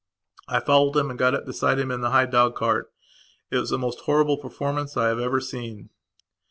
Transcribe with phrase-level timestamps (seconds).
[0.47, 2.91] I followed him and got up beside him in the high dog cart.
[3.51, 5.91] It was the most horrible performance I have ever seen.